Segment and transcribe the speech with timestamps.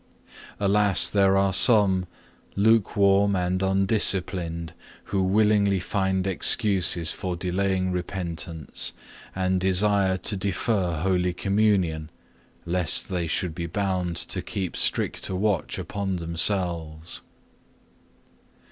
[0.59, 1.07] Alas!
[1.07, 2.07] there are some,
[2.55, 8.93] lukewarm and undisciplined, who willingly find excuses for delaying repentance,
[9.35, 12.09] and desire to defer Holy Communion,
[12.65, 17.21] lest they should be bound to keep stricter watch upon themselves.